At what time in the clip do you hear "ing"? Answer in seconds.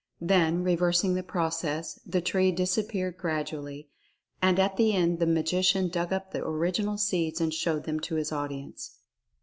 1.03-1.13